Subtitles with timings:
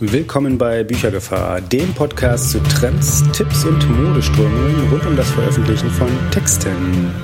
[0.00, 6.08] Willkommen bei Büchergefahr, dem Podcast zu Trends, Tipps und Modeströmungen rund um das Veröffentlichen von
[6.32, 7.14] Texten.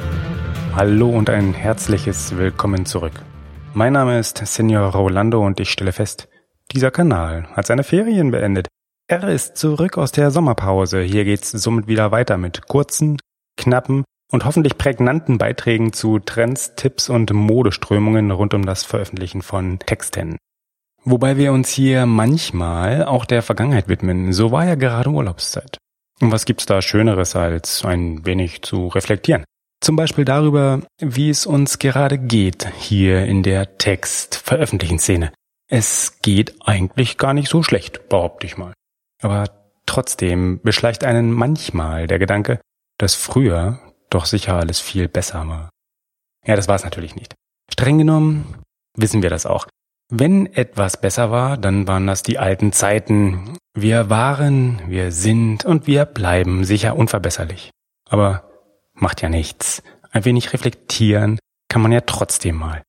[0.77, 3.25] Hallo und ein herzliches Willkommen zurück.
[3.75, 6.29] Mein Name ist Senor Rolando und ich stelle fest,
[6.71, 8.69] dieser Kanal hat seine Ferien beendet.
[9.09, 11.01] Er ist zurück aus der Sommerpause.
[11.01, 13.19] Hier geht's somit wieder weiter mit kurzen,
[13.57, 19.81] knappen und hoffentlich prägnanten Beiträgen zu Trends, Tipps und Modeströmungen rund um das Veröffentlichen von
[19.81, 20.37] Texten.
[21.05, 24.33] Wobei wir uns hier manchmal auch der Vergangenheit widmen.
[24.33, 25.79] So war ja gerade Urlaubszeit.
[26.21, 29.45] Und was gibt's da Schöneres, als ein wenig zu reflektieren?
[29.81, 35.33] Zum Beispiel darüber, wie es uns gerade geht hier in der Text-veröffentlichen Szene.
[35.69, 38.75] Es geht eigentlich gar nicht so schlecht, behaupte ich mal.
[39.23, 39.45] Aber
[39.87, 42.61] trotzdem beschleicht einen manchmal der Gedanke,
[42.99, 43.79] dass früher
[44.11, 45.71] doch sicher alles viel besser war.
[46.47, 47.35] Ja, das war es natürlich nicht.
[47.73, 48.57] Streng genommen
[48.97, 49.67] wissen wir das auch.
[50.11, 53.57] Wenn etwas besser war, dann waren das die alten Zeiten.
[53.75, 57.71] Wir waren, wir sind und wir bleiben sicher unverbesserlich.
[58.09, 58.51] Aber
[58.93, 59.85] macht ja nichts.
[60.11, 62.83] Ein wenig reflektieren kann man ja trotzdem mal.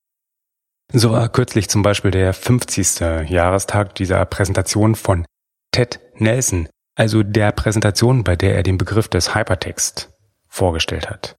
[0.92, 3.30] So war kürzlich zum Beispiel der 50.
[3.30, 5.24] Jahrestag dieser Präsentation von
[5.70, 10.10] Ted Nelson, also der Präsentation, bei der er den Begriff des Hypertext
[10.48, 11.36] vorgestellt hat.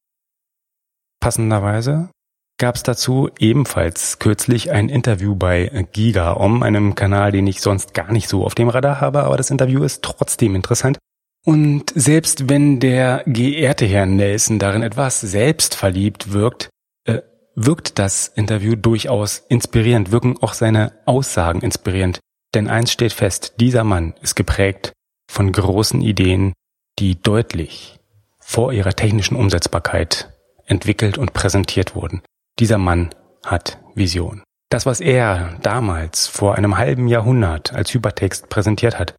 [1.19, 2.09] Passenderweise
[2.57, 8.11] gab es dazu ebenfalls kürzlich ein Interview bei GigaOM, einem Kanal, den ich sonst gar
[8.11, 10.97] nicht so auf dem Radar habe, aber das Interview ist trotzdem interessant.
[11.45, 16.69] Und selbst wenn der geehrte Herr Nelson darin etwas selbstverliebt wirkt,
[17.05, 17.21] äh,
[17.55, 22.19] wirkt das Interview durchaus inspirierend, wirken auch seine Aussagen inspirierend.
[22.53, 24.93] Denn eins steht fest, dieser Mann ist geprägt
[25.29, 26.53] von großen Ideen,
[26.99, 27.99] die deutlich
[28.39, 30.31] vor ihrer technischen Umsetzbarkeit
[30.65, 32.21] entwickelt und präsentiert wurden.
[32.59, 33.09] Dieser Mann
[33.45, 34.43] hat Vision.
[34.69, 39.15] Das, was er damals vor einem halben Jahrhundert als Hypertext präsentiert hat,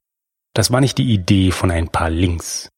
[0.55, 2.69] das war nicht die Idee von ein paar Links.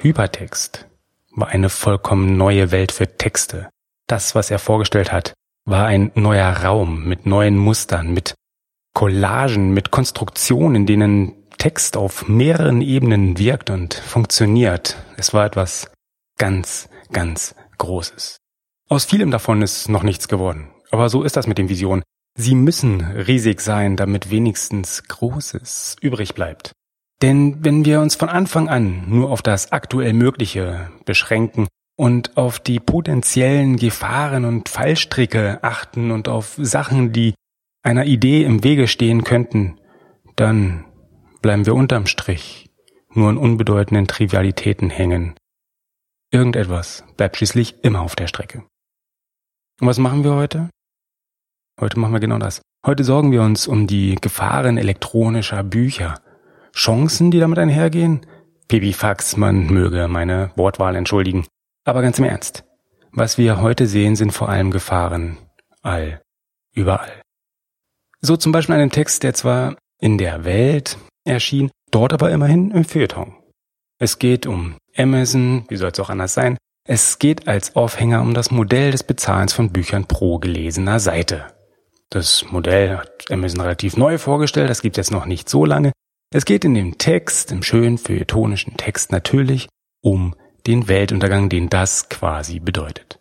[0.00, 0.86] Hypertext
[1.32, 3.68] war eine vollkommen neue Welt für Texte.
[4.06, 5.34] Das, was er vorgestellt hat,
[5.66, 8.34] war ein neuer Raum mit neuen Mustern, mit
[8.94, 14.96] Collagen, mit Konstruktionen, in denen Text auf mehreren Ebenen wirkt und funktioniert.
[15.16, 15.90] Es war etwas
[16.38, 18.39] ganz, ganz Großes.
[18.92, 20.68] Aus vielem davon ist noch nichts geworden.
[20.90, 22.02] Aber so ist das mit den Visionen.
[22.36, 26.72] Sie müssen riesig sein, damit wenigstens Großes übrig bleibt.
[27.22, 32.58] Denn wenn wir uns von Anfang an nur auf das aktuell Mögliche beschränken und auf
[32.58, 37.34] die potenziellen Gefahren und Fallstricke achten und auf Sachen, die
[37.82, 39.78] einer Idee im Wege stehen könnten,
[40.34, 40.84] dann
[41.42, 42.70] bleiben wir unterm Strich
[43.12, 45.34] nur in unbedeutenden Trivialitäten hängen.
[46.32, 48.64] Irgendetwas bleibt schließlich immer auf der Strecke.
[49.80, 50.68] Und was machen wir heute?
[51.80, 52.60] Heute machen wir genau das.
[52.84, 56.20] Heute sorgen wir uns um die Gefahren elektronischer Bücher.
[56.74, 58.26] Chancen, die damit einhergehen?
[58.68, 61.46] Pipifax, man möge meine Wortwahl entschuldigen.
[61.84, 62.64] Aber ganz im Ernst.
[63.12, 65.38] Was wir heute sehen, sind vor allem Gefahren.
[65.80, 66.20] All.
[66.74, 67.22] Überall.
[68.20, 72.84] So zum Beispiel einem Text, der zwar in der Welt erschien, dort aber immerhin im
[72.84, 73.32] Feuilleton.
[73.98, 78.34] Es geht um Amazon, wie soll es auch anders sein, es geht als Aufhänger um
[78.34, 81.46] das Modell des Bezahlens von Büchern pro gelesener Seite.
[82.08, 85.92] Das Modell hat Amazon relativ neu vorgestellt, das gibt es jetzt noch nicht so lange.
[86.32, 89.68] Es geht in dem Text, im schönen feuilletonischen Text natürlich,
[90.00, 90.34] um
[90.66, 93.20] den Weltuntergang, den das quasi bedeutet.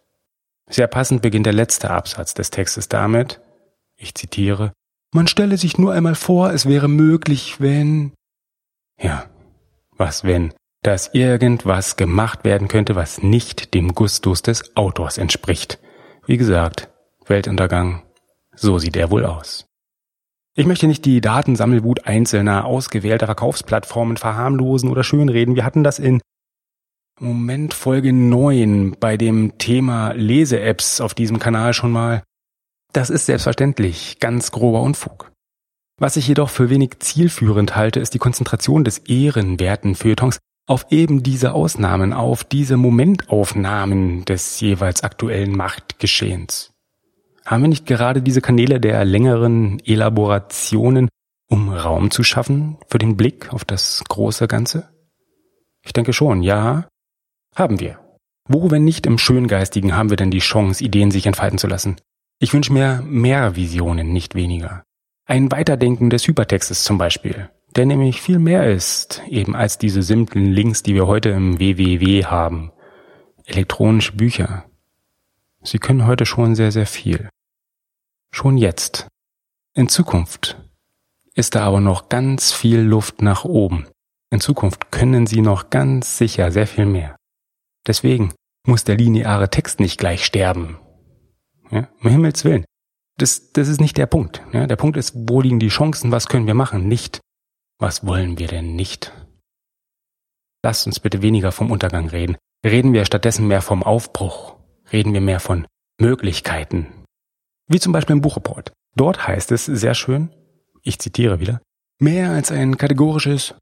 [0.69, 3.41] Sehr passend beginnt der letzte Absatz des Textes damit,
[3.97, 4.71] ich zitiere,
[5.11, 8.13] man stelle sich nur einmal vor, es wäre möglich, wenn...
[9.01, 9.25] Ja,
[9.97, 10.53] was wenn?
[10.81, 15.79] Dass irgendwas gemacht werden könnte, was nicht dem Gustus des Autors entspricht.
[16.25, 16.89] Wie gesagt,
[17.25, 18.03] Weltuntergang,
[18.55, 19.65] so sieht er wohl aus.
[20.55, 25.55] Ich möchte nicht die Datensammelwut einzelner ausgewählter Verkaufsplattformen verharmlosen oder schönreden.
[25.55, 26.21] Wir hatten das in
[27.19, 32.23] Moment Folge 9 bei dem Thema Lese-Apps auf diesem Kanal schon mal.
[32.93, 35.31] Das ist selbstverständlich ganz grober Unfug.
[35.97, 40.39] Was ich jedoch für wenig zielführend halte, ist die Konzentration des ehrenwerten Feuilletons
[40.69, 46.71] auf eben diese Ausnahmen, auf diese Momentaufnahmen des jeweils aktuellen Machtgeschehens.
[47.43, 51.09] Haben wir nicht gerade diese Kanäle der längeren Elaborationen,
[51.49, 54.89] um Raum zu schaffen für den Blick auf das große Ganze?
[55.83, 56.87] Ich denke schon, ja,
[57.55, 57.99] haben wir.
[58.47, 61.95] Wo, wenn nicht im Schöngeistigen, haben wir denn die Chance, Ideen sich entfalten zu lassen?
[62.39, 64.83] Ich wünsche mir mehr Visionen, nicht weniger.
[65.25, 70.51] Ein Weiterdenken des Hypertextes zum Beispiel der nämlich viel mehr ist, eben als diese simplen
[70.51, 72.71] Links, die wir heute im WWW haben.
[73.45, 74.65] Elektronische Bücher.
[75.61, 77.29] Sie können heute schon sehr, sehr viel.
[78.31, 79.07] Schon jetzt.
[79.73, 80.57] In Zukunft.
[81.35, 83.87] ist da aber noch ganz viel Luft nach oben.
[84.29, 87.15] In Zukunft können Sie noch ganz sicher sehr viel mehr.
[87.87, 88.33] Deswegen
[88.65, 90.79] muss der lineare Text nicht gleich sterben.
[91.71, 92.65] Ja, um Himmels Willen.
[93.17, 94.43] Das, das ist nicht der Punkt.
[94.53, 97.19] Ja, der Punkt ist, wo liegen die Chancen, was können wir machen, nicht,
[97.79, 99.11] was wollen wir denn nicht.
[100.63, 102.37] Lasst uns bitte weniger vom Untergang reden.
[102.63, 104.57] Reden wir stattdessen mehr vom Aufbruch.
[104.91, 105.65] Reden wir mehr von
[105.99, 106.87] Möglichkeiten.
[107.67, 108.73] Wie zum Beispiel im Buchreport.
[108.95, 110.29] Dort heißt es sehr schön,
[110.83, 111.61] ich zitiere wieder,
[111.99, 113.55] mehr als ein kategorisches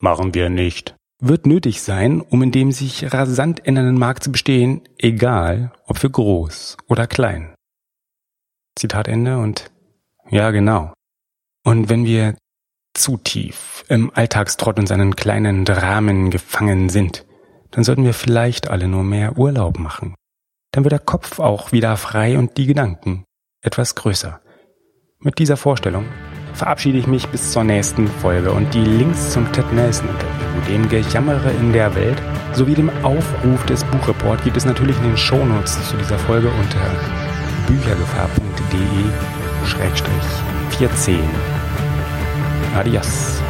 [0.00, 4.82] Machen wir nicht wird nötig sein, um in dem sich rasant ändernden Markt zu bestehen,
[4.98, 7.54] egal ob für groß oder klein.
[8.76, 9.70] Zitat Ende und
[10.28, 10.92] ja genau.
[11.64, 12.36] Und wenn wir
[12.94, 17.24] zu tief im Alltagstrott und seinen kleinen Dramen gefangen sind,
[17.70, 20.14] dann sollten wir vielleicht alle nur mehr Urlaub machen.
[20.72, 23.24] Dann wird der Kopf auch wieder frei und die Gedanken
[23.62, 24.40] etwas größer.
[25.18, 26.06] Mit dieser Vorstellung
[26.54, 30.88] verabschiede ich mich bis zur nächsten Folge und die Links zum Ted Nelson Interview, dem
[30.88, 32.20] Gejammere in der Welt
[32.52, 36.80] sowie dem Aufruf des Buchreport gibt es natürlich in den Shownotes zu dieser Folge unter
[42.74, 43.42] アリアス